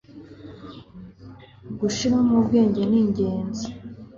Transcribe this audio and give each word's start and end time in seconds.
gushiramo 1.79 2.33
ubwenge 2.41 2.81
ningenzi 2.89 3.65